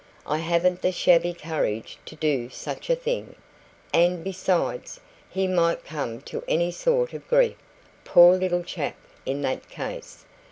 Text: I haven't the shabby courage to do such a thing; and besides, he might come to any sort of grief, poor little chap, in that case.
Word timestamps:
I 0.25 0.39
haven't 0.39 0.81
the 0.81 0.91
shabby 0.91 1.31
courage 1.35 1.99
to 2.07 2.15
do 2.15 2.49
such 2.49 2.89
a 2.89 2.95
thing; 2.95 3.35
and 3.93 4.23
besides, 4.23 4.99
he 5.29 5.45
might 5.47 5.85
come 5.85 6.21
to 6.21 6.43
any 6.47 6.71
sort 6.71 7.13
of 7.13 7.27
grief, 7.27 7.57
poor 8.03 8.35
little 8.35 8.63
chap, 8.63 8.95
in 9.27 9.43
that 9.43 9.69
case. 9.69 10.25